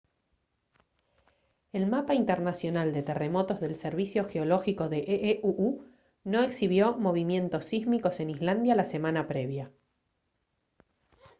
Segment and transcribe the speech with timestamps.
[1.73, 5.69] el mapa internacional de terremotos del servicio geológico de ee uu
[6.31, 9.65] no exhibió movimientos sísmicos en islandia la semana previa